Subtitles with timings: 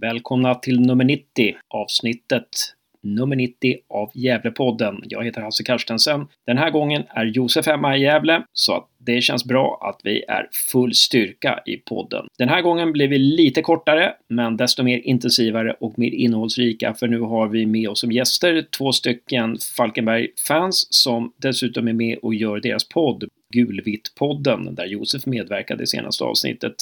[0.00, 2.48] Välkomna till nummer 90, avsnittet
[3.02, 5.00] nummer 90 av Gävlepodden.
[5.02, 6.26] Jag heter Hasse Karstensen.
[6.46, 10.24] Den här gången är Josef hemma i Gävle, så att det känns bra att vi
[10.28, 12.26] är full styrka i podden.
[12.38, 17.08] Den här gången blir vi lite kortare, men desto mer intensivare och mer innehållsrika, för
[17.08, 22.34] nu har vi med oss som gäster två stycken Falkenberg-fans som dessutom är med och
[22.34, 23.24] gör deras podd,
[23.54, 26.74] Gulvitt-podden, där Josef medverkade i senaste avsnittet.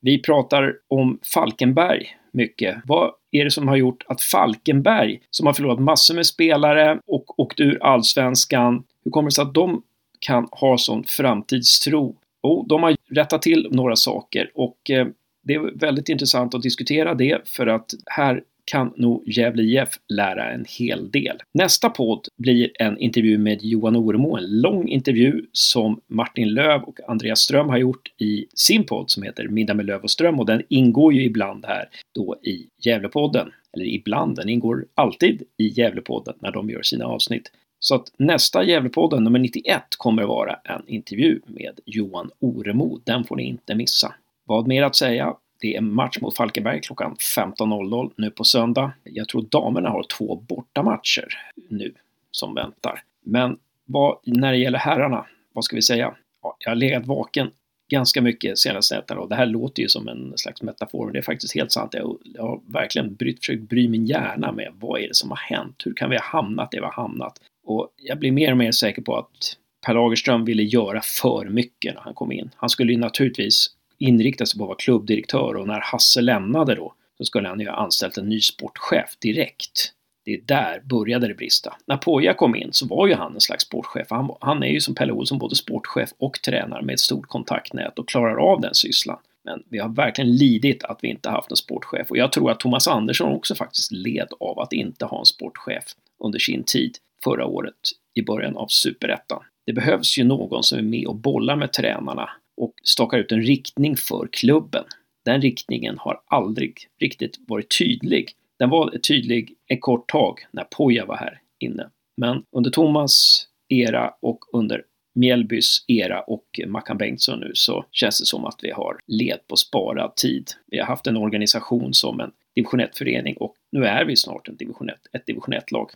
[0.00, 2.76] Vi pratar om Falkenberg mycket.
[2.84, 7.40] Vad är det som har gjort att Falkenberg, som har förlorat massor med spelare och
[7.40, 9.82] åkt ur allsvenskan, hur kommer det sig att de
[10.18, 12.16] kan ha sån framtidstro?
[12.42, 15.06] Jo, de har rättat till några saker och eh,
[15.42, 20.52] det är väldigt intressant att diskutera det för att här kan nog Gävle IF lära
[20.52, 21.36] en hel del.
[21.54, 27.00] Nästa podd blir en intervju med Johan Oremo, en lång intervju som Martin Löv och
[27.08, 30.46] Andreas Ström har gjort i sin podd som heter Middag med Löv och Ström och
[30.46, 33.50] den ingår ju ibland här då i Gävlepodden.
[33.72, 37.50] Eller ibland, den ingår alltid i Gävlepodden när de gör sina avsnitt.
[37.78, 43.00] Så att nästa Gävlepodden, nummer 91, kommer att vara en intervju med Johan Oremo.
[43.04, 44.14] Den får ni inte missa.
[44.46, 45.34] Vad mer att säga?
[45.64, 48.92] Det är match mot Falkenberg klockan 15.00 nu på söndag.
[49.04, 51.28] Jag tror damerna har två bortamatcher
[51.68, 51.94] nu
[52.30, 53.02] som väntar.
[53.22, 56.14] Men vad, när det gäller herrarna, vad ska vi säga?
[56.42, 57.50] Ja, jag har legat vaken
[57.90, 61.18] ganska mycket senaste nätterna och det här låter ju som en slags metafor, men det
[61.18, 61.94] är faktiskt helt sant.
[61.94, 65.38] Jag, jag har verkligen brytt, försökt bry min hjärna med vad är det som har
[65.38, 65.82] hänt?
[65.84, 67.38] Hur kan vi ha hamnat där vi har hamnat?
[67.66, 71.94] Och jag blir mer och mer säker på att Per Lagerström ville göra för mycket
[71.94, 72.50] när han kom in.
[72.56, 76.94] Han skulle ju naturligtvis inrikta sig på att vara klubbdirektör och när Hasse lämnade då
[77.18, 79.92] så skulle han ju ha anställt en ny sportchef direkt.
[80.24, 81.76] Det är där började det brista.
[81.86, 84.06] När Poja kom in så var ju han en slags sportchef.
[84.10, 87.98] Han, han är ju som Pelle Olsson både sportchef och tränare med ett stort kontaktnät
[87.98, 89.18] och klarar av den sysslan.
[89.44, 92.60] Men vi har verkligen lidit att vi inte haft en sportchef och jag tror att
[92.60, 95.84] Thomas Andersson också faktiskt led av att inte ha en sportchef
[96.24, 97.74] under sin tid förra året
[98.14, 99.42] i början av superettan.
[99.66, 103.42] Det behövs ju någon som är med och bollar med tränarna och stakar ut en
[103.42, 104.84] riktning för klubben.
[105.24, 108.30] Den riktningen har aldrig riktigt varit tydlig.
[108.58, 111.90] Den var tydlig ett kort tag när Poja var här inne.
[112.16, 114.82] Men under Thomas era och under
[115.14, 119.56] Mjällbys era och Mackan Bengtsson nu så känns det som att vi har led på
[119.56, 120.50] sparad tid.
[120.66, 124.56] Vi har haft en organisation som en division 1-förening och nu är vi snart en
[124.56, 125.90] division 1, ett division 1-lag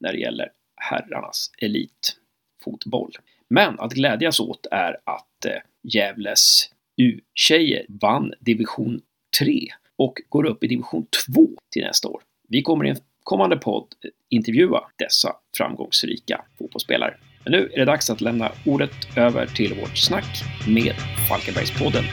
[0.00, 3.12] när det gäller herrarnas elitfotboll.
[3.50, 5.52] Men att glädjas åt är att eh,
[5.82, 9.00] Gävles U-tjejer vann division
[9.40, 9.68] 3
[9.98, 12.22] och går upp i division 2 till nästa år.
[12.48, 17.14] Vi kommer i en kommande podd eh, intervjua dessa framgångsrika fotbollsspelare.
[17.44, 20.94] Men nu är det dags att lämna ordet över till vårt snack med
[21.28, 22.04] Falkenbergspodden.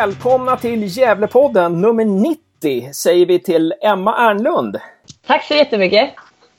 [0.00, 4.76] Välkomna till Gävlepodden nummer 90 säger vi till Emma Ernlund.
[5.26, 6.10] Tack så jättemycket.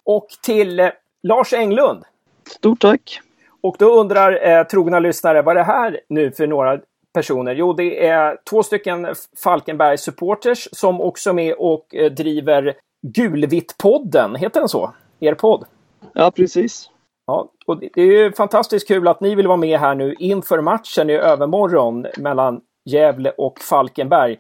[0.03, 0.89] Och till eh,
[1.23, 2.03] Lars Englund.
[2.49, 3.19] Stort tack.
[3.61, 6.79] Och då undrar eh, trogna lyssnare, vad är det här nu för några
[7.13, 7.55] personer?
[7.55, 9.07] Jo, det är två stycken
[9.43, 12.73] Falkenberg supporters som också är med och eh, driver
[13.07, 14.37] Gulvitt-podden.
[14.37, 14.93] Heter den så?
[15.19, 15.65] Er podd?
[16.13, 16.89] Ja, precis.
[17.27, 20.61] Ja, och det är ju fantastiskt kul att ni vill vara med här nu inför
[20.61, 24.37] matchen i övermorgon mellan Gävle och Falkenberg.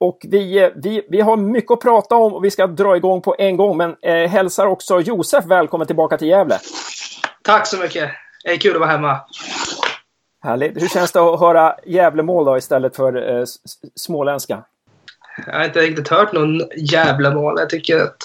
[0.00, 3.36] Och, vi, vi, vi har mycket att prata om och vi ska dra igång på
[3.38, 6.58] en gång, men eh, hälsar också Josef välkommen tillbaka till Gävle.
[7.42, 8.10] Tack så mycket.
[8.44, 9.20] Det är kul att vara hemma.
[10.42, 10.82] Härligt.
[10.82, 13.44] Hur känns det att höra Gävlemål då istället för eh,
[13.94, 14.64] småländska?
[15.46, 17.54] Jag har inte riktigt hört någon Gävlemål.
[17.58, 18.16] Jag tycker att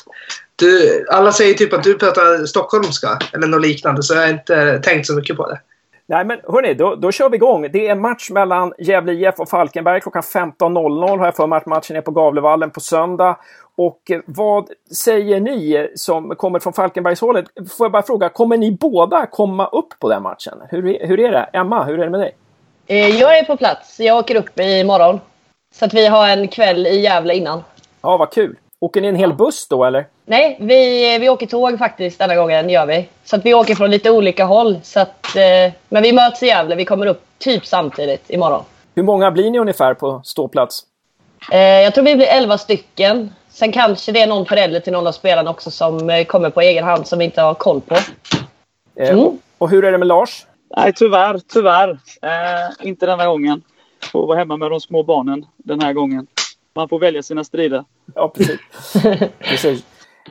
[0.55, 4.79] du, alla säger typ att du pratar stockholmska eller något liknande så jag har inte
[4.79, 5.59] tänkt så mycket på det.
[6.07, 7.71] Nej men hörni, då, då kör vi igång.
[7.71, 11.65] Det är match mellan Gävle IF och Falkenberg klockan 15.00 har jag för mig att
[11.65, 13.37] matchen är på Gavlevallen på söndag.
[13.77, 17.45] Och eh, vad säger ni som kommer från Falkenbergshållet?
[17.77, 20.61] Får jag bara fråga, kommer ni båda komma upp på den matchen?
[20.69, 21.49] Hur, är, hur är det?
[21.53, 22.35] Emma, hur är det med dig?
[22.87, 23.99] Eh, jag är på plats.
[23.99, 25.19] Jag åker upp imorgon.
[25.75, 27.63] Så att vi har en kväll i Gävle innan.
[28.01, 28.57] Ja, vad kul.
[28.79, 30.05] Åker ni en hel buss då eller?
[30.27, 32.69] Nej, vi, vi åker tåg faktiskt denna gången.
[32.69, 33.09] gör vi.
[33.23, 34.79] Så att vi åker från lite olika håll.
[34.83, 36.75] Så att, eh, men vi möts i Gävle.
[36.75, 38.63] Vi kommer upp typ samtidigt imorgon.
[38.95, 40.83] Hur många blir ni ungefär på ståplats?
[41.51, 43.33] Eh, jag tror vi blir 11 stycken.
[43.49, 46.61] Sen kanske det är någon förälder till någon av spelarna också som eh, kommer på
[46.61, 47.95] egen hand som vi inte har koll på.
[48.95, 49.19] Eh, mm.
[49.19, 50.45] och, och hur är det med Lars?
[50.77, 51.39] Nej, tyvärr.
[51.53, 51.89] Tyvärr.
[52.21, 53.61] Eh, inte denna gången.
[54.11, 56.27] Får vara hemma med de små barnen den här gången.
[56.75, 57.83] Man får välja sina strider.
[58.15, 58.59] Ja, precis.
[59.39, 59.83] precis.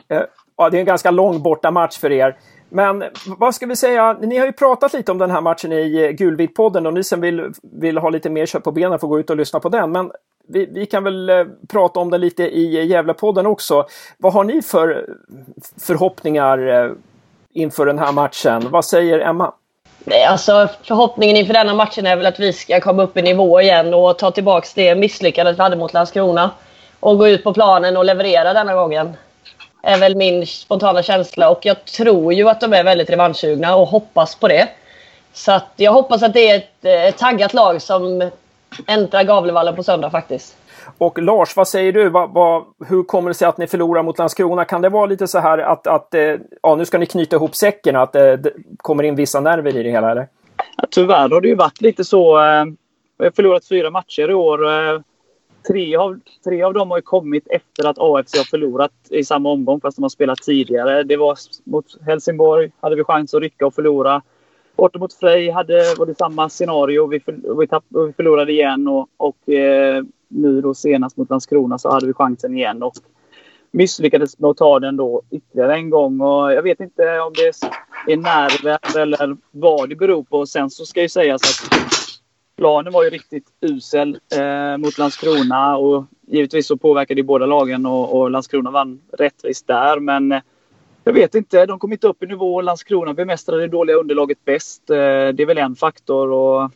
[0.09, 0.21] Eh,
[0.57, 2.37] ja, det är en ganska lång bortamatch för er.
[2.69, 6.03] Men vad ska vi säga, ni har ju pratat lite om den här matchen i
[6.03, 9.19] eh, Gulvit-podden och ni som vill, vill ha lite mer kött på benen får gå
[9.19, 9.91] ut och lyssna på den.
[9.91, 10.11] Men
[10.47, 13.85] vi, vi kan väl eh, prata om det lite i Gävlepodden också.
[14.17, 15.09] Vad har ni för
[15.79, 16.91] förhoppningar
[17.53, 18.67] inför den här matchen?
[18.69, 19.53] Vad säger Emma?
[20.29, 23.93] Alltså, förhoppningen inför denna matchen är väl att vi ska komma upp i nivå igen
[23.93, 26.51] och ta tillbaka det misslyckandet vi hade mot Landskrona.
[26.99, 29.13] Och gå ut på planen och leverera denna gången.
[29.87, 33.87] Är väl min spontana känsla och jag tror ju att de är väldigt revanschsugna och
[33.87, 34.69] hoppas på det.
[35.33, 38.29] Så att jag hoppas att det är ett, ett taggat lag som
[38.87, 40.57] äntrar Gavlevallen på söndag faktiskt.
[40.97, 42.09] Och Lars, vad säger du?
[42.09, 44.65] Vad, vad, hur kommer det sig att ni förlorar mot Landskrona?
[44.65, 47.55] Kan det vara lite så här att, att eh, ja, nu ska ni knyta ihop
[47.55, 50.11] säcken, att det, det kommer in vissa nerver i det hela?
[50.11, 50.27] Eller?
[50.77, 52.37] Ja, tyvärr har det ju varit lite så.
[52.37, 52.65] Eh,
[53.17, 54.59] vi har förlorat fyra matcher i år.
[55.67, 59.81] Tre, av, tre av dem har kommit efter att AFC har förlorat i samma omgång
[59.81, 61.03] fast de har spelat tidigare.
[61.03, 64.21] Det var mot Helsingborg hade vi chans att rycka och förlora.
[64.75, 67.07] Borta mot Frej hade, var det samma scenario.
[67.07, 71.77] Vi, för, vi, tapp, vi förlorade igen och, och eh, nu då senast mot Landskrona
[71.77, 72.93] så hade vi chansen igen och
[73.71, 76.21] misslyckades med att ta den då ytterligare en gång.
[76.21, 77.47] Och jag vet inte om det
[78.13, 80.45] är nerver eller vad det beror på.
[80.45, 81.94] Sen så ska ju sägas att
[82.57, 87.85] planen var ju riktigt usel eh, mot Landskrona och givetvis så påverkade det båda lagen
[87.85, 89.99] och, och Landskrona vann rättvist där.
[89.99, 90.41] Men eh,
[91.03, 92.61] jag vet inte, de kom inte upp i nivå.
[92.61, 94.89] Landskrona bemästrade det dåliga underlaget bäst.
[94.89, 96.31] Eh, det är väl en faktor.
[96.31, 96.71] Och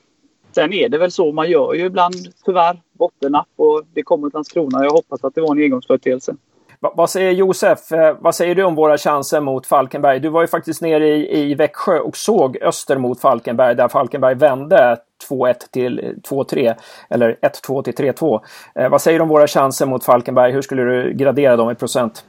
[0.52, 2.16] sen är det väl så, man gör ju ibland
[2.46, 4.84] tyvärr bottennapp och det kommer till Landskrona.
[4.84, 6.36] Jag hoppas att det var en engångsföreteelse.
[6.80, 7.92] Vad säger Josef?
[7.92, 10.20] Eh, vad säger du om våra chanser mot Falkenberg?
[10.20, 14.36] Du var ju faktiskt nere i, i Växjö och såg Öster mot Falkenberg där Falkenberg
[14.36, 14.98] vände
[15.30, 16.75] 2-1 till 2-3
[17.10, 17.38] eller
[17.68, 18.42] 1-2 till 3-2.
[18.75, 20.51] Eh, vad säger du om våra chanser mot Falkenberg?
[20.51, 22.24] Hur skulle du gradera dem i procent?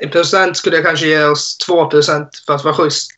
[0.00, 3.10] I procent skulle jag kanske ge oss 2 procent för att vara schysst.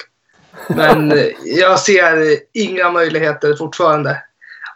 [0.68, 4.22] Men eh, jag ser inga möjligheter fortfarande.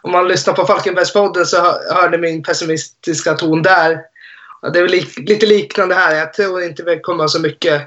[0.01, 1.57] Om man lyssnar på Falkenbergspodden så
[1.93, 3.99] hörde min pessimistiska ton där.
[4.73, 6.15] Det är väl lite liknande här.
[6.15, 7.81] Jag tror inte vi kommer så mycket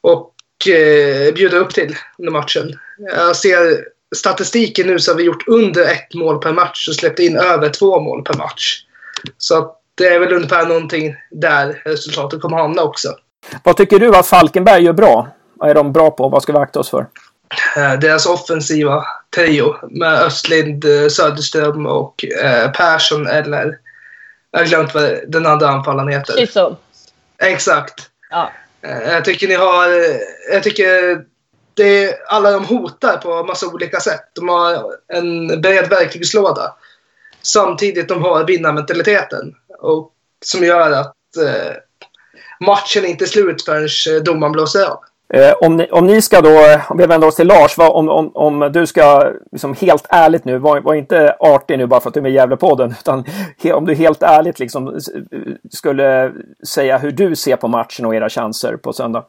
[0.00, 0.34] och
[0.68, 2.78] eh, bjuda upp till under matchen.
[2.98, 3.84] Jag ser
[4.16, 7.68] statistiken nu så har vi gjort under ett mål per match och släppt in över
[7.68, 8.84] två mål per match.
[9.38, 13.08] Så det är väl ungefär någonting där resultatet kommer hamna också.
[13.62, 15.28] Vad tycker du att Falkenberg gör bra?
[15.54, 16.28] Vad är de bra på?
[16.28, 17.06] Vad ska vi akta oss för?
[17.76, 23.78] Eh, deras offensiva trio med Östlind, eh, Söderström och eh, Persson eller
[24.50, 26.36] jag har glömt vad den andra anfallaren heter.
[26.36, 26.76] Chisholm.
[27.42, 28.10] Exakt.
[28.30, 28.50] Ja.
[28.80, 29.88] Jag tycker ni har...
[30.52, 31.18] Jag tycker
[31.78, 34.30] det, alla de hotar på massa olika sätt.
[34.34, 36.74] De har en bred verktygslåda.
[37.42, 39.54] Samtidigt de har vinnarmentaliteten.
[39.78, 40.12] Och
[40.44, 41.72] som gör att eh,
[42.66, 44.98] matchen inte är slut förrän eh, domaren blåser av.
[45.34, 48.08] Eh, om, ni, om ni ska då, om vi vänder oss till Lars, vad, om,
[48.08, 52.08] om, om du ska liksom helt ärligt nu, var, var inte artig nu bara för
[52.08, 53.24] att du är med i Gävlepodden, utan
[53.62, 55.00] he, om du helt ärligt liksom
[55.70, 56.32] skulle
[56.66, 59.24] säga hur du ser på matchen och era chanser på söndag.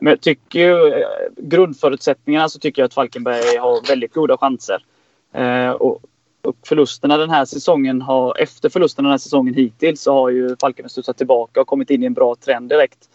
[0.00, 1.06] Men jag tycker ju, eh,
[1.36, 4.84] grundförutsättningarna så tycker jag att Falkenberg har väldigt goda chanser.
[5.32, 6.02] Eh, och,
[6.42, 10.56] och förlusterna den här säsongen har, efter förlusterna den här säsongen hittills så har ju
[10.60, 13.08] Falkenberg studsat tillbaka och kommit in i en bra trend direkt.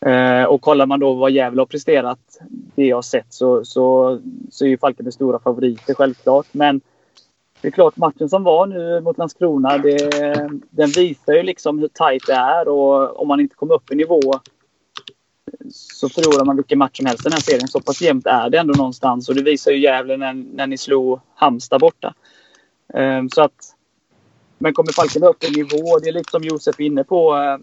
[0.00, 2.38] Eh, och kollar man då vad Gävle har presterat,
[2.74, 4.18] det jag har sett, så, så,
[4.50, 6.46] så är ju Falkenberg stora favoriter självklart.
[6.52, 6.80] Men
[7.60, 10.12] det är klart, matchen som var nu mot Landskrona, det,
[10.70, 13.96] den visar ju liksom hur tajt det är och om man inte kommer upp i
[13.96, 14.20] nivå
[15.70, 17.68] så förlorar man vilken match som helst den här serien.
[17.68, 20.78] Så pass jämnt är det ändå någonstans och det visar ju Gävle när, när ni
[20.78, 22.14] slog Halmstad borta.
[22.94, 23.74] Um, så att,
[24.58, 27.36] men kommer Falkenberg upp i nivå, det är lite som Josef är inne på.
[27.36, 27.58] Eh,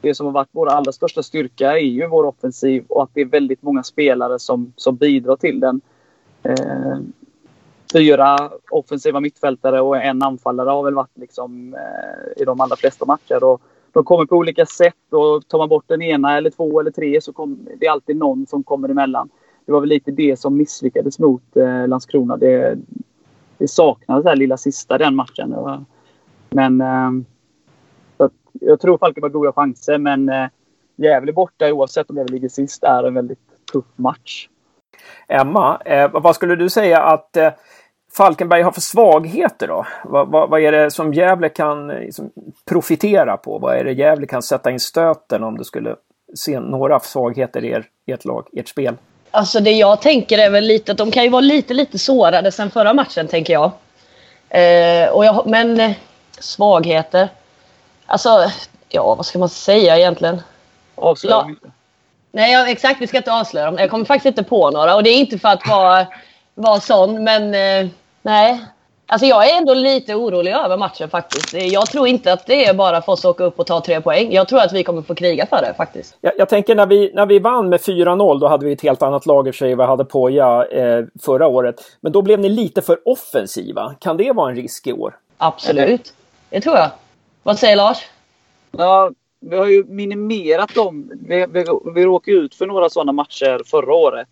[0.00, 3.20] det som har varit vår allra största styrka är ju vår offensiv och att det
[3.20, 5.80] är väldigt många spelare som, som bidrar till den.
[6.42, 6.98] Eh,
[7.92, 13.04] fyra offensiva mittfältare och en anfallare har väl varit liksom, eh, i de allra flesta
[13.04, 13.44] matcher.
[13.44, 13.62] Och,
[13.96, 17.20] de kommer på olika sätt och tar man bort den ena eller två eller tre
[17.20, 19.28] så kommer det är alltid någon som kommer emellan.
[19.66, 22.36] Det var väl lite det som misslyckades mot eh, Landskrona.
[22.36, 22.78] Det,
[23.58, 25.54] det saknades det här lilla sista den matchen.
[26.50, 27.10] Men eh,
[28.52, 30.46] jag tror Falken har goda chanser men eh,
[30.96, 33.38] Gävle borta oavsett om Gävle ligger sist är en väldigt
[33.72, 34.48] tuff match.
[35.28, 37.50] Emma, eh, vad skulle du säga att eh,
[38.16, 39.86] Falkenberg har för svagheter då?
[40.04, 42.30] Vad, vad, vad är det som Gävle kan liksom,
[42.68, 43.58] profitera på?
[43.58, 45.96] Vad är det Gävle kan sätta in stöten om du skulle
[46.34, 48.96] se några svagheter i er, ert lag, ert spel?
[49.30, 52.52] Alltså det jag tänker är väl lite att de kan ju vara lite, lite sårade
[52.52, 53.70] sen förra matchen tänker jag.
[54.48, 55.92] Eh, och jag men eh,
[56.38, 57.28] svagheter.
[58.06, 58.50] Alltså,
[58.88, 60.42] ja vad ska man säga egentligen?
[60.94, 61.70] Avslöja La- inte.
[62.32, 63.00] Nej, ja, exakt.
[63.00, 63.76] Vi ska inte avslöja dem.
[63.78, 64.94] Jag kommer faktiskt inte på några.
[64.94, 66.06] Och det är inte för att vara,
[66.54, 67.90] vara sån, men eh,
[68.26, 68.64] nej.
[69.08, 71.54] Alltså jag är ändå lite orolig över matchen faktiskt.
[71.72, 74.00] Jag tror inte att det är bara för oss att åka upp och ta tre
[74.00, 74.32] poäng.
[74.32, 76.16] Jag tror att vi kommer få kriga för det faktiskt.
[76.20, 79.02] Jag, jag tänker när vi, när vi vann med 4-0, då hade vi ett helt
[79.02, 79.74] annat lag i sig.
[79.74, 81.76] Vi hade Poja eh, förra året.
[82.00, 83.94] Men då blev ni lite för offensiva.
[84.00, 85.16] Kan det vara en risk i år?
[85.38, 86.14] Absolut.
[86.50, 86.90] Det tror jag.
[87.42, 87.98] Vad säger Lars?
[88.70, 91.10] Ja, vi har ju minimerat dem.
[91.28, 91.64] Vi, vi,
[91.94, 94.28] vi råkade ut för några sådana matcher förra året.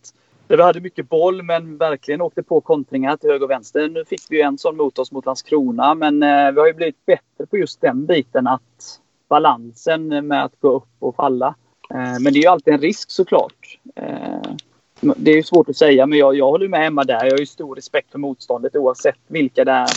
[0.47, 3.89] Där vi hade mycket boll men verkligen åkte på kontringar till höger och vänster.
[3.89, 6.73] Nu fick vi ju en sån mot oss mot Landskrona men eh, vi har ju
[6.73, 11.55] blivit bättre på just den biten att balansen med att gå upp och falla.
[11.91, 13.79] Eh, men det är ju alltid en risk såklart.
[13.97, 14.55] Eh,
[15.01, 17.25] det är ju svårt att säga men jag, jag håller med Emma där.
[17.25, 19.89] Jag har ju stor respekt för motståndet oavsett vilka det är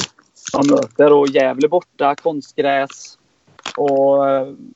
[0.53, 1.13] man möter.
[1.13, 3.17] Och Gävle borta, konstgräs
[3.77, 4.17] och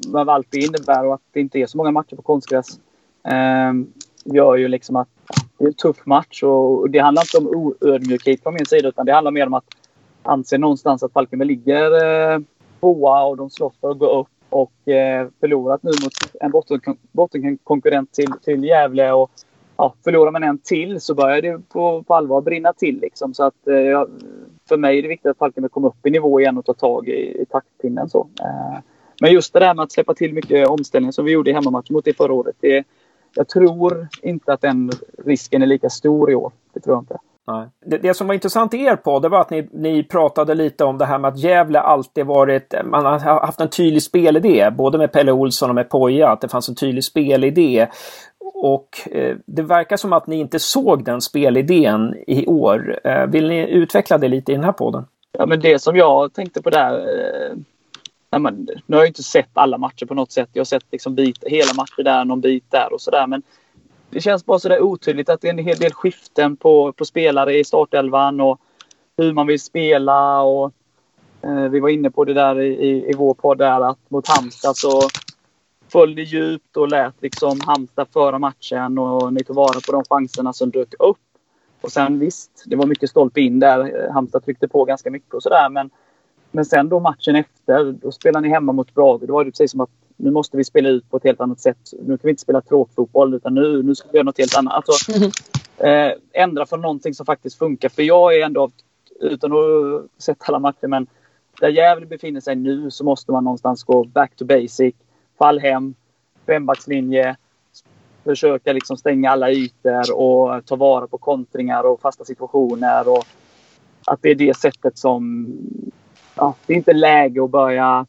[0.07, 2.79] vad allt det innebär och att det inte är så många matcher på konstgräs
[4.25, 5.09] gör ju liksom att
[5.61, 9.05] det är en tuff match och det handlar inte om oödmjukhet från min sida utan
[9.05, 9.65] det handlar mer om att
[10.23, 12.03] anse någonstans att Falkenberg ligger
[12.33, 12.39] eh,
[12.79, 16.51] tvåa och de slåss för att gå upp och eh, förlorat nu mot en
[17.11, 19.31] bottenkonkurrent till, till Gävle och
[19.77, 22.99] ja, förlorar man en till så börjar det på, på allvar brinna till.
[22.99, 23.33] Liksom.
[23.33, 24.05] Så att, eh,
[24.69, 27.07] för mig är det viktigt att Falkenberg kommer upp i nivå igen och tar tag
[27.07, 28.09] i, i taktpinnen.
[28.09, 28.29] Så.
[28.39, 28.79] Eh,
[29.21, 31.93] men just det där med att släppa till mycket omställningar som vi gjorde i hemmamatchen
[31.93, 32.55] mot det förra året.
[32.59, 32.85] Det,
[33.35, 34.91] jag tror inte att den
[35.25, 36.51] risken är lika stor i år.
[36.73, 37.17] Det tror jag inte.
[37.47, 37.67] Nej.
[37.85, 40.83] Det, det som var intressant i er podd, det var att ni, ni pratade lite
[40.83, 44.97] om det här med att Gävle alltid varit, man har haft en tydlig spelidé, både
[44.97, 47.87] med Pelle Olsson och med Poja, att det fanns en tydlig spelidé.
[48.53, 52.99] Och eh, det verkar som att ni inte såg den spelidén i år.
[53.03, 55.05] Eh, vill ni utveckla det lite i den här podden?
[55.31, 56.93] Ja, men det som jag tänkte på där.
[56.93, 57.57] Eh,
[58.31, 60.49] nej, men, nu har jag inte sett alla matcher på något sätt.
[60.53, 63.27] Jag har sett liksom bit, hela matcher där, någon bit där och sådär.
[63.27, 63.43] Men
[64.09, 67.57] det känns bara sådär otydligt att det är en hel del skiften på, på spelare
[67.59, 68.61] i startelvan och
[69.17, 70.41] hur man vill spela.
[70.41, 70.73] Och,
[71.41, 74.27] eh, vi var inne på det där i, i, i vår podd där att mot
[74.27, 75.01] Halmstad så
[75.91, 80.03] föll det djupt och lät liksom Halmstad föra matchen och ni tog vara på de
[80.09, 81.17] chanserna som dök upp.
[81.81, 84.09] Och sen visst, det var mycket stolpe in där.
[84.13, 85.69] Halmstad tryckte på ganska mycket och sådär.
[85.69, 85.89] Men,
[86.51, 89.27] men sen då matchen efter, då spelade ni hemma mot Brage.
[89.27, 91.59] Då var det precis som att nu måste vi spela ut på ett helt annat
[91.59, 91.93] sätt.
[92.01, 94.73] Nu kan vi inte spela tråkfotboll utan nu, nu ska vi göra något helt annat.
[94.73, 95.13] Alltså,
[95.77, 97.89] eh, ändra från någonting som faktiskt funkar.
[97.89, 98.71] För jag är ändå,
[99.19, 101.07] utan att ha sett alla matcher, men
[101.59, 104.95] där Gävle befinner sig nu så måste man någonstans gå back to basic.
[105.37, 105.93] Fall hem,
[106.45, 107.35] fembackslinje,
[108.23, 113.07] försöka liksom stänga alla ytor och ta vara på kontringar och fasta situationer.
[113.07, 113.25] Och
[114.05, 115.47] att det är det sättet som...
[116.35, 118.05] Ja, det är inte läge att börja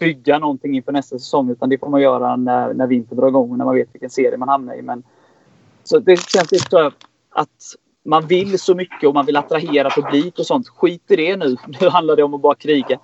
[0.00, 3.50] bygga någonting inför nästa säsong utan det får man göra när, när vintern drar igång
[3.50, 4.82] och när man vet vilken serie man hamnar i.
[4.82, 5.02] Men,
[5.84, 6.90] så det känns lite så
[7.30, 7.48] att
[8.04, 10.68] man vill så mycket och man vill attrahera publik och sånt.
[10.68, 11.56] Skit i det nu.
[11.80, 12.98] Nu handlar det om att bara kriga.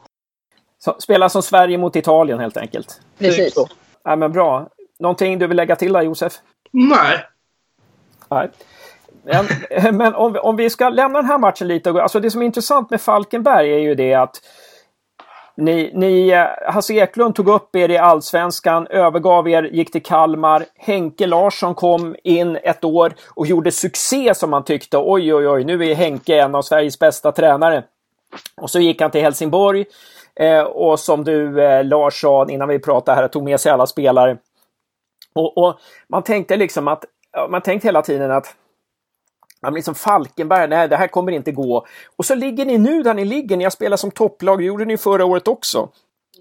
[0.79, 3.01] Så, spela som Sverige mot Italien helt enkelt.
[3.19, 3.45] Precis.
[3.45, 3.69] Typ så.
[4.05, 4.69] Ja, men bra.
[4.99, 6.33] Någonting du vill lägga till där Josef?
[6.71, 7.25] Nej.
[8.31, 8.51] Nej.
[9.27, 9.47] Men,
[9.97, 11.91] men om, vi- om vi ska lämna den här matchen lite.
[11.91, 14.41] Alltså det som är intressant med Falkenberg är ju det att
[15.57, 20.65] ni, ni, eh, Hasse Eklund tog upp er i Allsvenskan, övergav er, gick till Kalmar.
[20.79, 24.99] Henke Larsson kom in ett år och gjorde succé som man tyckte.
[24.99, 27.85] Oj, oj, oj, nu är Henke en av Sveriges bästa tränare.
[28.61, 29.85] Och så gick han till Helsingborg.
[30.41, 33.87] Eh, och som du eh, Lars sa innan vi pratade här, tog med sig alla
[33.87, 34.37] spelare.
[35.35, 35.79] Och, och
[36.09, 37.05] man tänkte liksom att,
[37.49, 38.55] man tänkte hela tiden att
[39.61, 41.87] Ja, men liksom Falkenberg, nej det här kommer inte gå.
[42.17, 44.85] Och så ligger ni nu där ni ligger, ni har spelat som topplag, det gjorde
[44.85, 45.89] ni förra året också.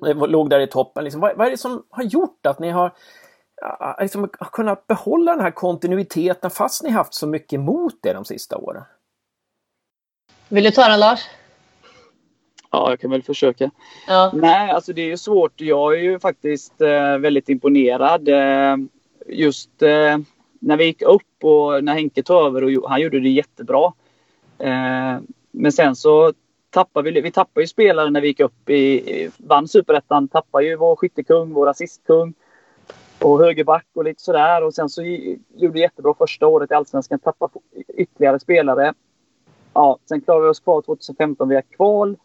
[0.02, 1.04] Ni låg där i toppen.
[1.04, 2.92] Liksom, vad, vad är det som har gjort att ni har
[4.02, 8.58] liksom, kunnat behålla den här kontinuiteten fast ni haft så mycket emot er de sista
[8.58, 8.84] åren?
[10.50, 11.20] Vill du ta den Lars?
[12.72, 13.72] Ja, jag kan väl försöka.
[14.08, 14.32] Ja.
[14.34, 15.62] Nej, alltså det är ju svårt.
[15.62, 18.30] Jag är ju faktiskt eh, väldigt imponerad.
[18.30, 18.78] Eh,
[19.28, 20.18] just eh,
[20.66, 23.94] när vi gick upp och när Henke tog över och han gjorde det jättebra.
[24.60, 25.18] Eh,
[25.52, 26.34] men sen så
[26.70, 30.28] tappade vi, vi tappade ju spelare när vi gick upp i, i vann superettan.
[30.28, 32.34] Tappade ju vår skyttekung, vår assistkung
[33.22, 34.64] och högerback och lite sådär.
[34.64, 37.20] Och sen så gjorde vi jättebra första året i Allsvenskan.
[37.20, 37.54] Tappade
[37.98, 38.94] ytterligare spelare.
[39.74, 42.18] Ja, sen klarade vi oss kvar 2015 via kval.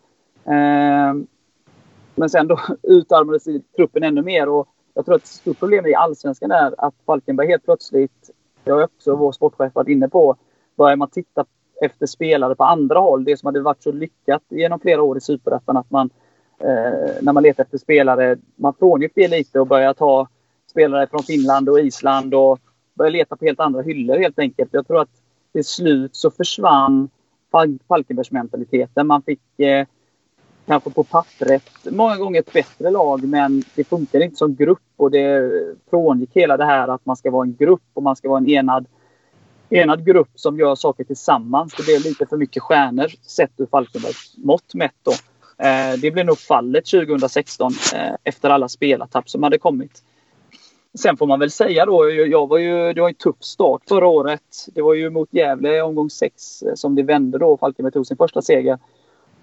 [0.45, 1.15] Eh,
[2.15, 3.45] men sen då utarmades
[3.77, 4.49] truppen ännu mer.
[4.49, 8.31] Och jag tror att ett stort problem i allsvenskan är att Falkenberg helt plötsligt,
[8.65, 10.37] det har också vår sportchef varit inne på,
[10.77, 11.45] börjar man titta
[11.83, 13.25] efter spelare på andra håll.
[13.25, 16.11] Det som hade varit så lyckat genom flera år i superettan att man
[16.59, 20.29] eh, när man letar efter spelare, man frångick det lite och börjar ta
[20.71, 22.59] spelare från Finland och Island och
[22.95, 24.71] börjar leta på helt andra hyllor helt enkelt.
[24.73, 27.09] Jag tror att till slut så försvann
[27.89, 29.07] Falkenbergsmentaliteten.
[29.07, 29.87] Man fick eh,
[30.71, 35.11] kanske på pappret många gånger ett bättre lag men det funkar inte som grupp och
[35.11, 35.51] det
[35.91, 38.49] frångick hela det här att man ska vara en grupp och man ska vara en
[38.49, 38.87] enad,
[39.71, 41.75] enad grupp som gör saker tillsammans.
[41.77, 45.13] Det blev lite för mycket stjärnor sett ur Falkenbergs mått mätt då.
[45.65, 50.03] Eh, det blev nog fallet 2016 eh, efter alla spelartapp som hade kommit.
[50.99, 54.07] Sen får man väl säga då, jag var ju, det var en tuff start förra
[54.07, 54.67] året.
[54.75, 57.57] Det var ju mot Gävle omgång 6 eh, som det vände då.
[57.57, 58.79] Falkenberg tog sin första seger.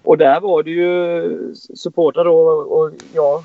[0.08, 3.42] Och där var det ju supportrar då och jag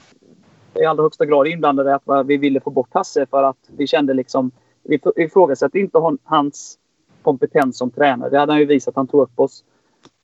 [0.82, 4.14] i allra högsta grad inblandade att vi ville få bort Hasse för att vi kände
[4.14, 4.52] liksom...
[4.84, 6.78] Vi ifrågasatte inte hans
[7.22, 8.30] kompetens som tränare.
[8.30, 8.96] Det hade han ju visat.
[8.96, 9.64] Han tog upp oss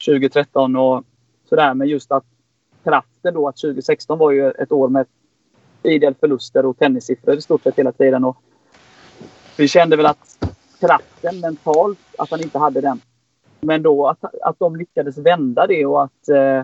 [0.05, 1.03] 2013 och
[1.49, 1.73] sådär.
[1.73, 2.25] Men just att
[2.83, 5.05] kraften då att 2016 var ju ett år med
[5.83, 8.23] idel förluster och tennissiffror i stort sett hela tiden.
[8.23, 8.37] Och
[9.57, 10.45] vi kände väl att
[10.79, 13.01] kraften mentalt, att han inte hade den.
[13.61, 16.59] Men då att, att de lyckades vända det och att eh,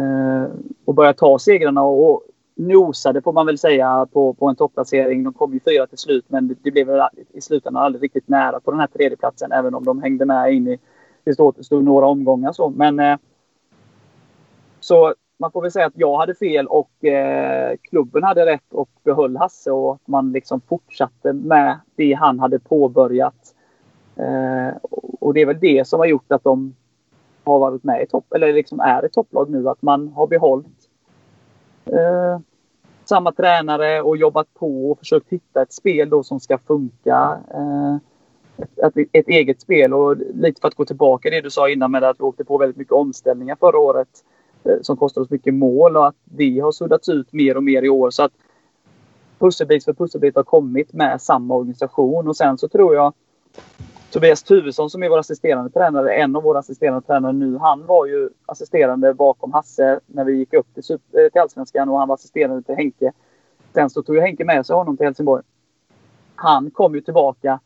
[0.00, 0.44] eh,
[0.84, 2.22] och börja ta segrarna och, och
[2.54, 5.24] nosade får man väl säga på, på en topplacering.
[5.24, 8.28] De kom ju fyra till slut men det, det blev väl i slutändan aldrig riktigt
[8.28, 10.78] nära på den här tredjeplatsen även om de hängde med in i
[11.24, 12.70] det stod några omgångar så.
[12.70, 13.16] Men eh,
[14.80, 18.88] så man får väl säga att jag hade fel och eh, klubben hade rätt och
[19.04, 23.53] behöll Hasse och att man liksom fortsatte med det han hade påbörjat.
[24.16, 24.76] Eh,
[25.20, 26.74] och det är väl det som har gjort att de
[27.44, 29.68] har varit med i topp, eller liksom är ett topplag nu.
[29.68, 30.88] Att man har behållit
[31.84, 32.38] eh,
[33.04, 37.38] samma tränare och jobbat på och försökt hitta ett spel då som ska funka.
[37.54, 37.96] Eh,
[38.56, 41.90] ett, ett, ett, eget spel och lite för att gå tillbaka det du sa innan
[41.90, 44.08] med att vi åkte på väldigt mycket omställningar förra året.
[44.64, 47.82] Eh, som kostar oss mycket mål och att det har suddats ut mer och mer
[47.82, 48.10] i år.
[48.10, 48.32] Så att
[49.38, 53.12] pusselbit för pusselbit har kommit med samma organisation och sen så tror jag
[54.14, 58.06] Tobias Tuvesson som är vår assisterande tränare, en av våra assisterande tränare nu, han var
[58.06, 62.14] ju assisterande bakom Hasse när vi gick upp till, eh, till Allsvenskan och han var
[62.14, 63.12] assisterande till Henke.
[63.74, 65.42] Sen så tog ju Henke med sig honom till Helsingborg.
[66.34, 67.60] Han kom ju tillbaka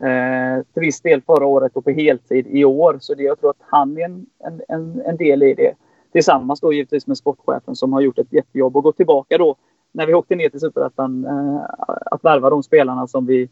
[0.00, 2.96] eh, till viss del förra året och på heltid i år.
[3.00, 4.26] Så det, jag tror att han är en,
[4.68, 5.74] en, en del i det.
[6.12, 9.56] Tillsammans då givetvis med sportchefen som har gjort ett jättejobb och gått tillbaka då
[9.92, 11.62] när vi åkte ner till Superettan eh,
[12.06, 13.48] att värva de spelarna som vi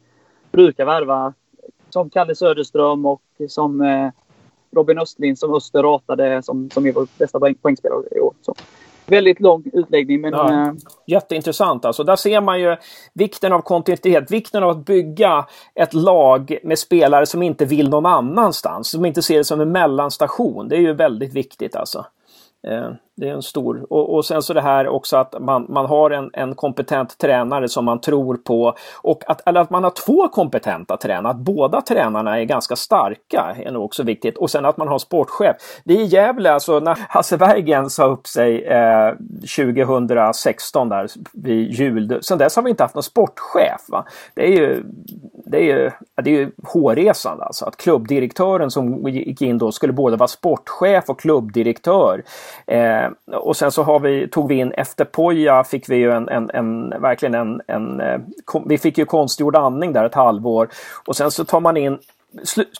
[0.53, 1.35] brukar värva.
[1.95, 4.11] Som Kalle Söderström och som eh,
[4.77, 8.35] Robin Östlind som Öster ratade som, som är vår bästa poäng, poängspelare i år.
[8.43, 8.55] Så.
[9.07, 10.33] Väldigt lång utläggning men...
[10.33, 10.67] Ja.
[10.67, 10.73] Äh...
[11.07, 12.05] Jätteintressant alltså.
[12.05, 12.77] Där ser man ju
[13.13, 18.07] vikten av kontinuitet, vikten av att bygga ett lag med spelare som inte vill någon
[18.07, 18.91] annanstans.
[18.91, 20.69] Som inte ser det som en mellanstation.
[20.69, 22.07] Det är ju väldigt viktigt alltså.
[22.67, 23.87] Eh, det är en stor.
[23.93, 27.69] Och, och sen så det här också att man, man har en, en kompetent tränare
[27.69, 28.75] som man tror på.
[29.03, 31.31] Och att, eller att man har två kompetenta tränare.
[31.31, 34.39] Att båda tränarna är ganska starka är nog också viktigt.
[34.39, 35.57] Och sen att man har sportchef.
[35.85, 39.15] Det är i Gävle, alltså när Hasse Bergen sa upp sig eh,
[39.57, 42.19] 2016 där vid jul.
[42.23, 43.89] Sen dess har vi inte haft någon sportchef.
[43.89, 44.05] Va?
[44.35, 44.85] Det är ju
[45.55, 45.91] det är ju,
[46.23, 47.65] det är ju hårresande alltså.
[47.65, 52.23] Att klubbdirektören som gick in då skulle både vara sportchef och klubbdirektör.
[52.67, 56.29] Eh, och sen så har vi, tog vi in efter Poja fick vi ju en,
[56.29, 60.69] en, en verkligen en, en eh, kom, vi fick ju konstgjord andning där ett halvår.
[61.07, 61.99] Och sen så tar man in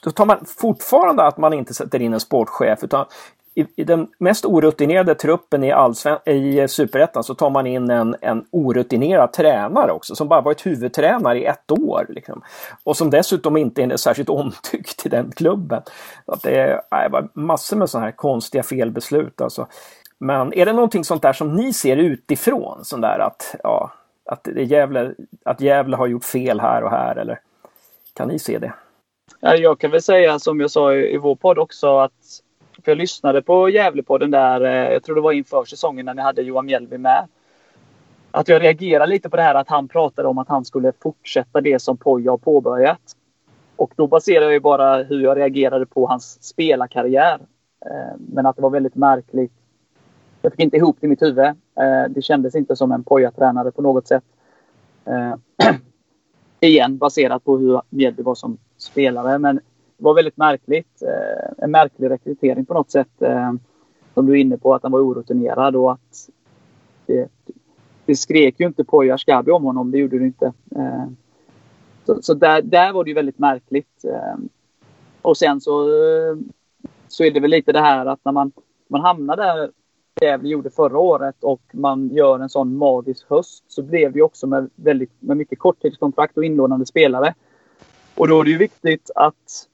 [0.03, 3.07] då tar man fortfarande att man inte sätter in en sportchef utan
[3.55, 8.17] i, i den mest orutinerade truppen i, allsven, i Superettan så tar man in en,
[8.21, 12.07] en orutinerad tränare också som bara varit huvudtränare i ett år.
[12.09, 12.43] Liksom.
[12.85, 15.83] Och som dessutom inte är särskilt omtyckt i den klubben.
[16.27, 19.41] Att det är nej, massor med sådana här konstiga felbeslut.
[19.41, 19.67] Alltså.
[20.19, 22.85] Men är det någonting sånt där som ni ser utifrån?
[22.85, 23.93] Sånt där att, ja,
[24.25, 25.15] att, det Gävle,
[25.45, 27.41] att Gävle har gjort fel här och här eller
[28.15, 28.73] kan ni se det?
[29.41, 32.13] Jag kan väl säga som jag sa i vår podd också att
[32.85, 36.23] för jag lyssnade på Gävlepodden där, eh, jag tror det var inför säsongen när ni
[36.23, 37.29] hade Johan Mjällby med.
[38.31, 41.61] Att jag reagerade lite på det här att han pratade om att han skulle fortsätta
[41.61, 43.17] det som Poja har påbörjat.
[43.77, 47.39] Och då baserar jag bara hur jag reagerade på hans spelarkarriär.
[47.87, 49.53] Eh, men att det var väldigt märkligt.
[50.43, 51.47] Jag fick inte ihop det i mitt huvud.
[51.47, 51.55] Eh,
[52.09, 54.25] det kändes inte som en Poja-tränare på något sätt.
[56.61, 59.39] Igen baserat på hur Mjällby var som spelare.
[59.39, 59.61] Men
[60.05, 61.03] var väldigt märkligt.
[61.03, 63.23] Eh, en märklig rekrytering på något sätt.
[63.23, 63.53] Eh,
[64.15, 66.31] som du är inne på, att han var orutinerad och att
[67.07, 67.29] det,
[68.07, 69.91] det skrek ju inte Poya Shkabi om honom.
[69.91, 70.53] Det gjorde det inte.
[70.77, 71.07] Eh,
[72.05, 74.05] så, så där, där var det ju väldigt märkligt.
[75.23, 75.89] Och sen så,
[77.09, 78.53] så är det väl lite det här att när man,
[78.89, 79.71] man hamnar där
[80.21, 84.47] Gävle gjorde förra året och man gör en sån magisk höst så blev det också
[84.47, 87.35] med, väldigt, med mycket korttidskontrakt och inlånande spelare.
[88.15, 89.69] Och då är det ju viktigt att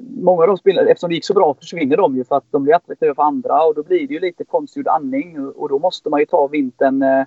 [0.00, 2.62] många av de spelarna, eftersom det gick så bra, försvinner de ju för att de
[2.64, 6.10] blir attraktiva för andra och då blir det ju lite konstgjord andning och då måste
[6.10, 7.24] man ju ta vintern eh,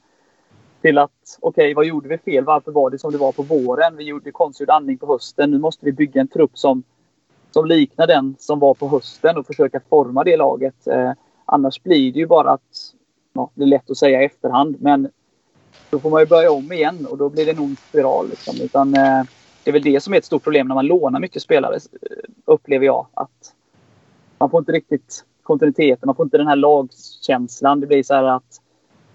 [0.81, 2.43] till att okej, okay, vad gjorde vi fel?
[2.43, 3.97] Varför var det som det var på våren?
[3.97, 5.51] Vi gjorde konstgjord andning på hösten.
[5.51, 6.83] Nu måste vi bygga en trupp som,
[7.51, 10.87] som liknar den som var på hösten och försöka forma det laget.
[10.87, 11.11] Eh,
[11.45, 12.93] annars blir det ju bara att,
[13.33, 15.09] ja, det är lätt att säga i efterhand, men
[15.89, 18.29] då får man ju börja om igen och då blir det nog en spiral.
[18.29, 18.55] Liksom.
[18.61, 19.23] Utan, eh,
[19.67, 22.17] det är väl det som är ett stort problem när man lånar mycket spelare, eh,
[22.45, 23.07] upplever jag.
[23.13, 23.53] Att
[24.37, 27.79] man får inte riktigt kontinuiteten, man får inte den här lagkänslan.
[27.79, 28.61] Det blir så här att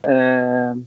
[0.02, 0.82] eh,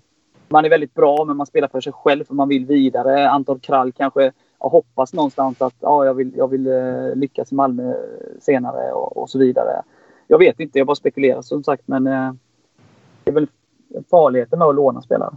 [0.50, 3.30] man är väldigt bra, men man spelar för sig själv för man vill vidare.
[3.30, 7.94] Anton Krall kanske hoppas någonstans att ja, jag vill, jag vill eh, lyckas i Malmö
[8.40, 9.82] senare och, och, så vidare.
[10.28, 12.34] Jag vet inte, jag bara spekulerar som sagt, men eh,
[13.24, 13.48] det är väl
[14.10, 15.36] farligheten med att låna spelare.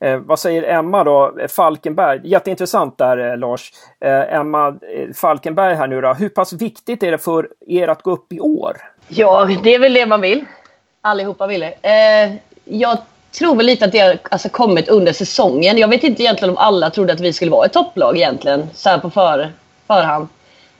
[0.00, 1.34] Eh, vad säger Emma då?
[1.40, 2.20] Eh, Falkenberg.
[2.24, 3.72] Jätteintressant där eh, Lars.
[4.00, 6.12] Eh, Emma eh, Falkenberg här nu då.
[6.12, 8.76] Hur pass viktigt är det för er att gå upp i år?
[9.08, 10.44] Ja, det är väl det man vill.
[11.00, 11.74] Allihopa vill det.
[11.82, 12.32] Eh,
[12.64, 12.98] jag
[13.38, 15.78] tror väl lite att det har alltså, kommit under säsongen.
[15.78, 18.70] Jag vet inte egentligen om alla trodde att vi skulle vara ett topplag egentligen.
[18.74, 19.52] Så här på för,
[19.86, 20.28] förhand.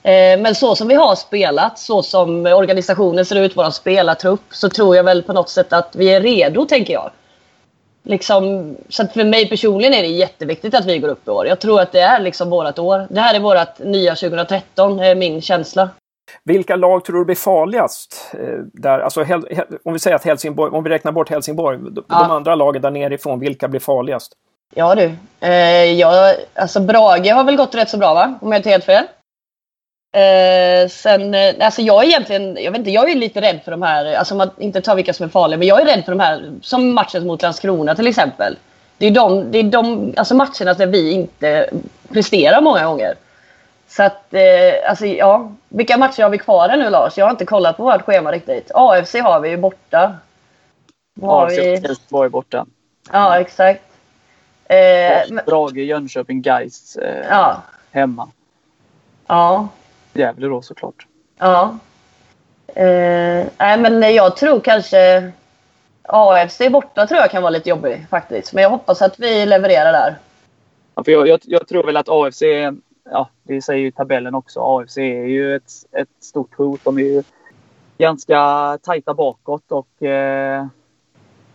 [0.03, 4.69] Eh, men så som vi har spelat, så som organisationen ser ut, vår spelartrupp, så
[4.69, 7.11] tror jag väl på något sätt att vi är redo, tänker jag.
[8.07, 11.47] Liksom, så att för mig personligen är det jätteviktigt att vi går upp i år.
[11.47, 13.07] Jag tror att det är liksom vårt år.
[13.11, 15.89] Det här är vårt nya 2013, är min känsla.
[16.45, 18.31] Vilka lag tror du blir farligast?
[18.33, 19.25] Eh, där, alltså,
[19.85, 22.19] om vi säger att Helsingborg, om vi räknar bort Helsingborg, de, ja.
[22.23, 24.33] de andra lagen där nerifrån, vilka blir farligast?
[24.75, 28.39] Ja du, eh, jag, alltså Brage har väl gått rätt så bra va?
[28.41, 29.05] Om jag inte helt fel.
[30.15, 33.71] Eh, sen, eh, alltså jag är egentligen, jag vet inte, jag är lite rädd för
[33.71, 36.13] de här, alltså man inte tar vilka som är farliga, men jag är rädd för
[36.13, 38.57] de här, som matchen mot Landskrona till exempel.
[38.99, 41.71] Det är de, det är de alltså matcherna där vi inte
[42.13, 43.15] presterar många gånger.
[43.89, 45.53] Så att, eh, alltså ja.
[45.69, 47.19] Vilka matcher har vi kvar nu Lars?
[47.19, 48.71] Jag har inte kollat på vårt schema riktigt.
[48.75, 50.17] AFC har vi ju borta.
[51.23, 52.29] AFC vi...
[52.29, 52.67] borta.
[53.13, 53.83] Ja, exakt.
[54.65, 57.63] Eh, Brage, Jönköping, Gais eh, ja.
[57.93, 58.29] hemma.
[59.27, 59.69] Ja.
[60.15, 61.07] Gävle då såklart.
[61.39, 61.79] Ja.
[62.67, 65.33] Eh, nej, men jag tror kanske
[66.03, 68.53] AFC borta tror jag kan vara lite jobbig faktiskt.
[68.53, 70.19] Men jag hoppas att vi levererar där.
[70.95, 72.43] Ja, för jag, jag, jag tror väl att AFC,
[73.11, 76.81] ja det säger ju tabellen också, AFC är ju ett, ett stort hot.
[76.85, 77.23] De är ju
[77.99, 78.39] ganska
[78.83, 80.67] tajta bakåt och eh,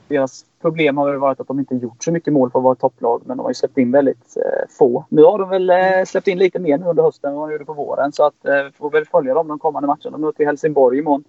[0.10, 2.76] deras problem har väl varit att de inte gjort så mycket mål för att vara
[2.76, 3.22] topplag.
[3.26, 5.06] Men de har ju släppt in väldigt eh, få.
[5.10, 7.54] Nu har de väl eh, släppt in lite mer nu under hösten än vad de
[7.54, 8.12] gjorde på våren.
[8.12, 10.12] Så att eh, vi får väl följa dem de kommande matcherna.
[10.12, 11.24] De möter Helsingborg imorgon.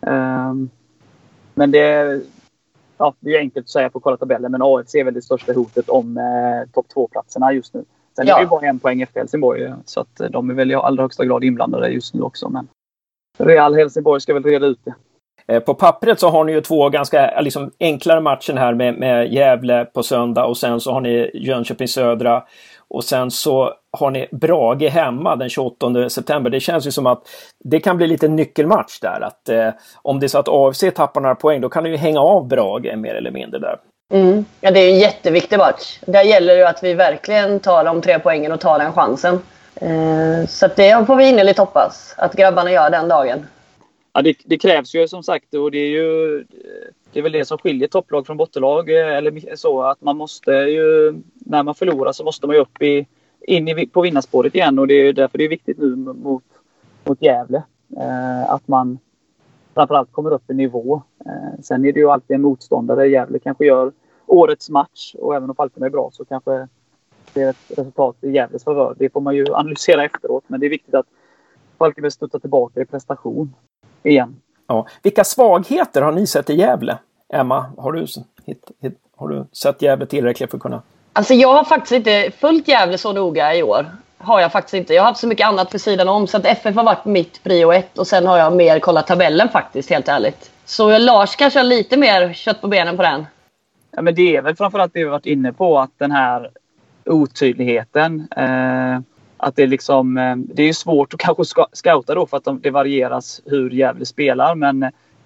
[0.00, 0.70] Um,
[1.54, 2.20] men det,
[2.98, 4.52] ja, det är enkelt att säga på att kolla tabellen.
[4.52, 7.84] Men AFC är väl det största hotet om eh, topp 2-platserna just nu.
[8.16, 8.34] Sen ja.
[8.34, 9.72] är det ju bara en poäng efter Helsingborg.
[9.84, 12.48] Så att de är väl i allra högsta grad inblandade just nu också.
[12.48, 12.68] Men
[13.38, 14.94] Real Helsingborg ska väl reda ut det.
[15.48, 18.94] Eh, på pappret så har ni ju två ganska eh, liksom, enklare matcher här med,
[18.94, 22.42] med Gävle på söndag och sen så har ni Jönköping Södra
[22.88, 26.50] och sen så har ni Brage hemma den 28 september.
[26.50, 27.22] Det känns ju som att
[27.64, 29.20] det kan bli lite nyckelmatch där.
[29.20, 29.68] Att eh,
[30.02, 32.48] om det är så att AFC tappar några poäng då kan ni ju hänga av
[32.48, 33.76] Brage mer eller mindre där.
[34.12, 34.44] Mm.
[34.60, 35.98] Ja, det är en jätteviktig match.
[36.06, 39.42] Där gäller det att vi verkligen tar de tre poängen och tar den chansen.
[39.74, 43.46] Eh, så det får vi innerligt hoppas att grabbarna gör den dagen.
[44.16, 46.44] Ja, det, det, krävs ju som sagt och det är ju
[47.12, 48.90] det är väl det som skiljer topplag från bottenlag.
[48.90, 52.82] Eh, eller så att man måste ju, när man förlorar så måste man ju upp
[52.82, 53.06] i,
[53.40, 56.44] in i, på vinnarspåret igen och det är därför det är viktigt nu mot,
[57.04, 57.62] mot Gävle.
[57.96, 58.98] Eh, att man
[59.74, 61.02] framförallt kommer upp i nivå.
[61.26, 63.08] Eh, sen är det ju alltid en motståndare.
[63.08, 63.92] Gävle kanske gör
[64.26, 66.68] årets match och även om Falkenberg är bra så kanske
[67.32, 68.94] det är ett resultat i Gävles favör.
[68.98, 71.06] Det får man ju analysera efteråt men det är viktigt att
[71.78, 73.54] Falkenberg studsar tillbaka i prestation
[74.02, 74.36] igen.
[74.66, 74.86] Ja.
[75.02, 76.98] Vilka svagheter har ni sett i Gävle?
[77.32, 78.00] Emma, har du,
[78.44, 80.82] hit, hit, har du sett Gävle tillräckligt för att kunna...
[81.12, 83.86] Alltså jag har faktiskt inte följt Gävle så noga i år.
[84.18, 84.94] Har jag faktiskt inte.
[84.94, 86.26] Jag har haft så mycket annat för sidan om.
[86.26, 89.48] Så att FF har varit mitt prio ett och sen har jag mer kollat tabellen
[89.48, 90.50] faktiskt, helt ärligt.
[90.64, 93.26] Så Lars kanske har lite mer kött på benen på den.
[93.90, 96.50] Ja, men det är väl framförallt det vi varit inne på, att den här
[97.04, 98.28] otydligheten.
[98.36, 99.00] Eh,
[99.36, 103.42] att det, liksom, eh, det är svårt att kanske scouta då för att det varieras
[103.44, 104.54] hur Gävle spelar.
[104.54, 104.82] Men,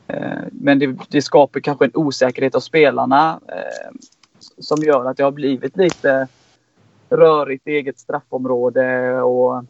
[0.07, 3.99] eh, men det, det skapar kanske en osäkerhet av spelarna eh,
[4.59, 6.29] som gör att det har blivit lite
[7.11, 9.65] rörigt i eget straffområde och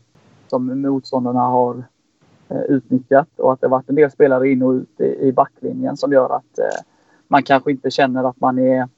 [0.49, 1.85] som motståndarna har
[2.49, 5.97] eh, utnyttjat och att det varit en del spelare in och ut i, i backlinjen
[5.97, 6.81] som gör att eh,
[7.29, 8.89] man kanske inte känner att man är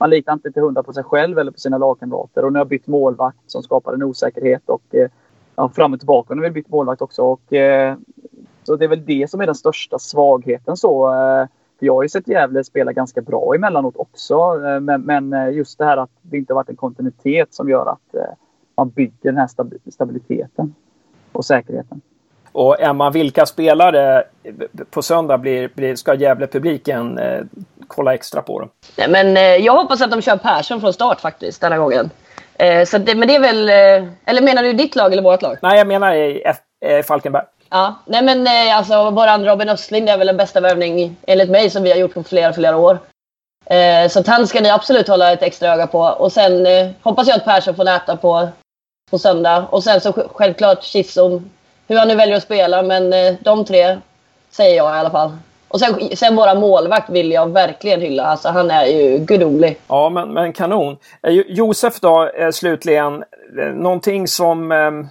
[0.00, 2.44] man litar inte till hundra på sig själv eller på sina lagkamrater.
[2.44, 5.10] Och nu har jag bytt målvakt som skapar en osäkerhet och eh,
[5.56, 7.22] ja, fram och tillbaka nu har vi bytt målvakt också.
[7.22, 7.96] Och, eh,
[8.62, 10.76] så det är väl det som är den största svagheten.
[10.76, 11.08] så.
[11.08, 11.46] Eh,
[11.78, 14.58] för jag har ju sett Gävle spela ganska bra emellanåt också.
[14.80, 18.36] Men, men just det här att det inte varit en kontinuitet som gör att
[18.76, 19.48] man bygger den här
[19.90, 20.74] stabiliteten
[21.32, 22.00] och säkerheten.
[22.52, 24.24] Och Emma, vilka spelare
[24.90, 27.40] på söndag blir, blir, ska Gävle-publiken eh,
[27.86, 28.60] kolla extra på?
[28.60, 28.68] Då?
[28.96, 32.10] Nej, men, eh, jag hoppas att de kör Persson från start faktiskt denna gången.
[32.58, 33.68] Eh, så det, men det är väl...
[33.68, 35.58] Eh, eller menar du ditt lag eller vårt lag?
[35.62, 36.56] Nej, jag menar i F,
[37.06, 37.44] Falkenberg.
[37.70, 41.50] Ja, nej men eh, alltså våran Robin Östling det är väl den bästa värvning enligt
[41.50, 42.98] mig som vi har gjort på flera, flera år.
[43.66, 45.98] Eh, så att han ska ni absolut hålla ett extra öga på.
[45.98, 46.66] Och sen
[47.02, 48.48] hoppas jag att Persson får näta på,
[49.10, 49.66] på söndag.
[49.70, 51.50] Och sen så självklart Chisholm.
[51.90, 53.98] Hur han nu väljer att spela, men eh, de tre
[54.50, 55.30] säger jag i alla fall.
[55.68, 58.24] Och sen, sen våra målvakt vill jag verkligen hylla.
[58.24, 59.78] Alltså han är ju gudomlig.
[59.88, 60.96] Ja, men, men kanon.
[61.22, 63.24] Eh, Josef då, eh, slutligen.
[63.74, 65.08] Någonting som ehm,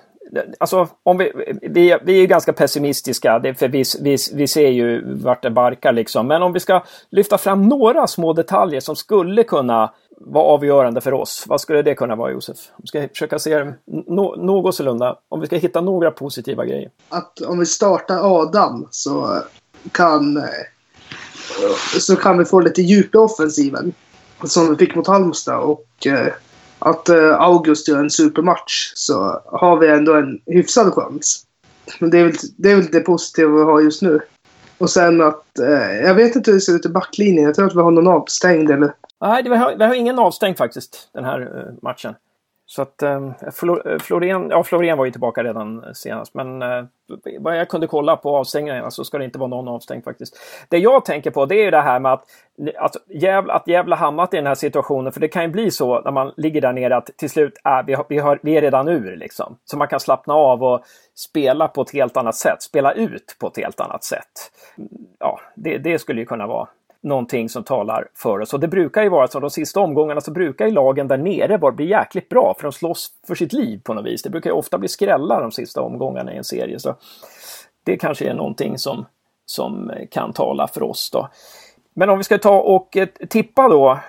[0.60, 5.44] Alltså, om vi, vi, vi är ganska pessimistiska, för vi, vi, vi ser ju vart
[5.44, 6.28] det barkar liksom.
[6.28, 11.14] Men om vi ska lyfta fram några små detaljer som skulle kunna vara avgörande för
[11.14, 11.44] oss.
[11.48, 12.58] Vad skulle det kunna vara Josef?
[12.76, 15.18] Om vi ska försöka se det no, något sålunda.
[15.30, 16.90] Om vi ska hitta några positiva grejer.
[17.10, 19.42] Att om vi startar Adam så
[19.92, 20.44] kan,
[22.00, 23.94] så kan vi få lite djup i offensiven.
[24.44, 25.60] Som vi fick mot Halmstad.
[25.60, 26.34] Och eh,
[26.80, 31.46] att eh, August gör en supermatch så har vi ändå en hyfsad chans.
[32.00, 34.20] Men det är väl det, är väl det positiva vi har just nu.
[34.78, 37.46] Och sen att, eh, jag vet inte hur det ser ut i backlinjen.
[37.46, 38.94] Jag tror att vi har någon avstängd eller?
[39.22, 42.16] Nej, vi har, vi har ingen avstängd faktiskt den här uh, matchen.
[42.70, 46.86] Så att eh, eh, Florén, ja Florén var ju tillbaka redan senast men uh,
[47.40, 50.38] vad jag kunde kolla på avstängningarna så ska det inte vara någon avstängd faktiskt.
[50.70, 52.26] Det jag tänker på det är ju det här med att,
[52.78, 56.02] att, Gävle, att Gävle hamnat i den här situationen för det kan ju bli så
[56.02, 58.62] när man ligger där nere att till slut är vi, har, vi, har, vi är
[58.62, 59.58] redan ur liksom.
[59.66, 60.82] Så man kan slappna av och
[61.16, 64.52] spela på ett helt annat sätt, spela ut på ett helt annat sätt.
[65.20, 66.68] Ja, det, det skulle ju kunna vara
[67.04, 68.54] någonting som talar för oss.
[68.54, 71.58] Och det brukar ju vara så, de sista omgångarna så brukar ju lagen där nere
[71.58, 74.24] bara bli jäkligt bra för de slåss för sitt liv på något vis.
[74.24, 76.80] Det brukar ju ofta bli skrällar de sista omgångarna i en serie.
[76.80, 76.96] Så
[77.86, 79.06] det kanske är någonting som,
[79.46, 81.30] som kan tala för oss då.
[81.94, 84.00] Men om vi ska ta och eh, tippa då.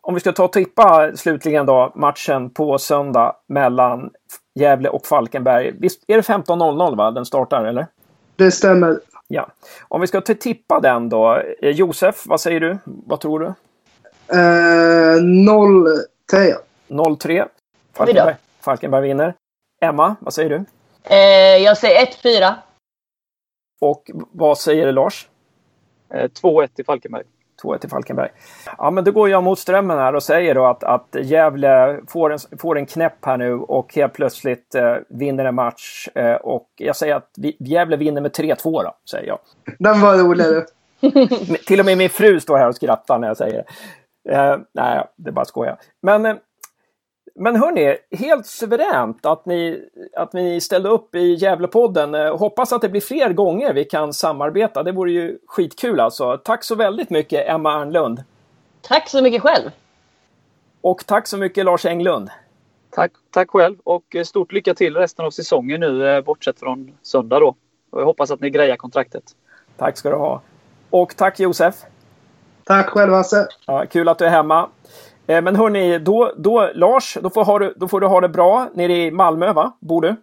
[0.00, 4.10] Om vi ska ta och tippa slutligen då matchen på söndag mellan
[4.54, 5.72] Gävle och Falkenberg.
[5.78, 7.10] Visst är det 15.00 va?
[7.10, 7.86] Den startar eller?
[8.36, 8.98] Det stämmer.
[9.28, 9.48] Ja.
[9.88, 11.36] Om vi ska tippa den då.
[11.62, 12.78] Eh, Josef, vad säger du?
[12.84, 13.46] Vad tror du?
[14.28, 16.56] Eh, 0-3.
[16.88, 17.48] 0-3.
[17.92, 18.36] Falkenberg.
[18.60, 19.34] Falkenberg vinner.
[19.80, 20.64] Emma, vad säger du?
[21.04, 22.54] Eh, jag säger 1-4.
[23.80, 25.28] Och vad säger Lars?
[26.14, 27.24] Eh, 2-1 till Falkenberg.
[27.62, 28.28] 2-1 till Falkenberg.
[28.78, 32.32] Ja, men då går jag mot strömmen här och säger då att, att Gävle får
[32.32, 36.08] en, får en knäpp här nu och helt plötsligt eh, vinner en match.
[36.14, 39.38] Eh, och jag säger att vi, Gävle vinner med 3-2 då, säger jag.
[39.78, 40.64] Den var rolig
[41.66, 43.64] Till och med min fru står här och skrattar när jag säger
[44.24, 44.34] det.
[44.34, 45.76] Eh, nej, det är bara skoja.
[46.02, 46.34] Men eh,
[47.38, 52.14] men hörni, helt suveränt att ni, att ni ställde upp i Gävlepodden.
[52.14, 54.82] Eh, hoppas att det blir fler gånger vi kan samarbeta.
[54.82, 56.38] Det vore ju skitkul alltså.
[56.38, 58.24] Tack så väldigt mycket Emma Arnlund.
[58.80, 59.70] Tack så mycket själv.
[60.80, 62.30] Och tack så mycket Lars Englund.
[62.90, 66.92] Tack, tack själv och eh, stort lycka till resten av säsongen nu eh, bortsett från
[67.02, 67.56] söndag då.
[67.90, 69.24] Och jag hoppas att ni grejar kontraktet.
[69.76, 70.40] Tack ska du ha.
[70.90, 71.74] Och tack Josef.
[72.64, 73.48] Tack själv Hasse.
[73.66, 74.68] Ja, kul att du är hemma.
[75.26, 78.68] Eh, men hörni, då, då Lars, då får, ha, då får du ha det bra
[78.74, 79.72] nere i Malmö, va?
[79.80, 80.16] Bor du?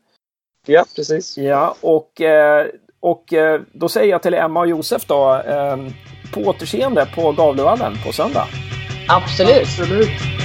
[0.66, 1.38] Ja, precis.
[1.38, 2.66] Ja, och, eh,
[3.00, 5.42] och eh, då säger jag till Emma och Josef då,
[6.34, 8.48] på återseende på Gavlevallen på söndag.
[9.08, 9.62] Absolut.
[9.62, 10.42] Absolut.